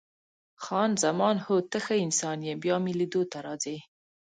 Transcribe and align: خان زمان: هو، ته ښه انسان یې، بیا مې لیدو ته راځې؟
خان 0.63 0.91
زمان: 1.03 1.35
هو، 1.45 1.55
ته 1.71 1.77
ښه 1.85 1.95
انسان 2.05 2.39
یې، 2.47 2.53
بیا 2.63 2.75
مې 2.83 2.93
لیدو 2.99 3.21
ته 3.31 3.37
راځې؟ 3.47 3.77